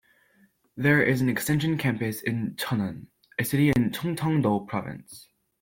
There 0.75 1.03
is 1.03 1.21
an 1.21 1.29
extension 1.29 1.77
campus 1.77 2.23
in 2.23 2.55
Cheonan, 2.55 3.05
a 3.37 3.45
city 3.45 3.69
in 3.69 3.93
South 3.93 4.01
Chungcheong 4.17 4.67
province. 4.67 5.27